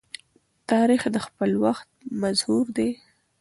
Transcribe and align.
تاریخ 0.71 1.01
د 1.11 1.17
خپل 1.25 1.51
وخت 1.63 1.87
مظهور 2.21 2.65
دی. 2.77 2.89